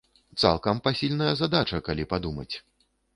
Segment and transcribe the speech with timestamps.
[0.43, 2.49] Цалкам пасільная задача, калі падумаць.